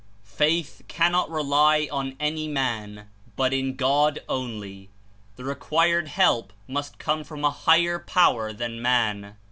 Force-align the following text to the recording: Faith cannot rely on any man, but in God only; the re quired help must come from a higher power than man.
Faith 0.23 0.81
cannot 0.87 1.29
rely 1.29 1.87
on 1.91 2.15
any 2.19 2.47
man, 2.47 3.07
but 3.35 3.53
in 3.53 3.75
God 3.75 4.17
only; 4.27 4.89
the 5.35 5.43
re 5.45 5.53
quired 5.53 6.07
help 6.07 6.51
must 6.67 6.97
come 6.97 7.23
from 7.23 7.45
a 7.45 7.51
higher 7.51 7.99
power 7.99 8.51
than 8.51 8.81
man. 8.81 9.37